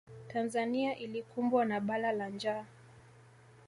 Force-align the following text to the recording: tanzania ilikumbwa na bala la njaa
tanzania 0.27 0.97
ilikumbwa 0.97 1.65
na 1.65 1.79
bala 1.79 2.11
la 2.11 2.29
njaa 2.29 2.65